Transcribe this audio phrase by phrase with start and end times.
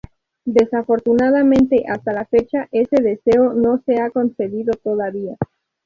[0.47, 5.37] Desafortunadamente, hasta la fecha, ese deseo no se ha concedido todavía.